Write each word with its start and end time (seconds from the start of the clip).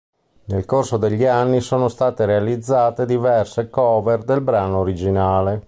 Nel 0.45 0.65
corso 0.65 0.97
degli 0.97 1.25
anni 1.27 1.61
sono 1.61 1.87
state 1.87 2.25
realizzate 2.25 3.05
diverse 3.05 3.69
cover 3.69 4.23
del 4.23 4.41
brano 4.41 4.79
originale. 4.79 5.59